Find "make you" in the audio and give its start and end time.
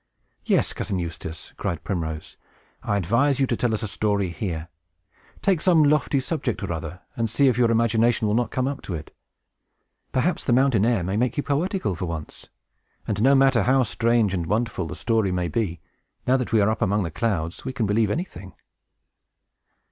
11.17-11.43